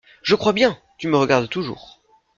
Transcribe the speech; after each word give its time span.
Je 0.23 0.33
crois 0.33 0.51
bien! 0.53 0.79
tu 0.97 1.07
me 1.07 1.15
regardes 1.15 1.47
toujours. 1.47 2.01